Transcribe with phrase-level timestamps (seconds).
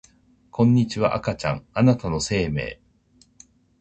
[0.49, 2.81] こんにちは赤ちゃんあなたの生命